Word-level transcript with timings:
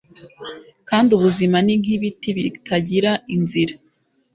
kandi 0.89 1.09
ubuzima 1.17 1.57
ni 1.65 1.73
nkibiti 1.81 2.29
bitagira 2.37 3.11
inzira 3.35 3.73